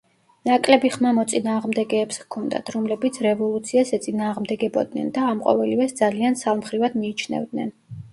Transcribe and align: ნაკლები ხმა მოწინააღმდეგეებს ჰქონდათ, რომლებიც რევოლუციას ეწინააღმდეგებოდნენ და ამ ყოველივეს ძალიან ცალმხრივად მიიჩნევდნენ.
ნაკლები 0.49 0.89
ხმა 0.93 1.09
მოწინააღმდეგეებს 1.17 2.17
ჰქონდათ, 2.21 2.71
რომლებიც 2.75 3.19
რევოლუციას 3.25 3.91
ეწინააღმდეგებოდნენ 3.97 5.13
და 5.19 5.27
ამ 5.35 5.45
ყოველივეს 5.49 5.95
ძალიან 6.01 6.39
ცალმხრივად 6.41 6.97
მიიჩნევდნენ. 7.03 7.71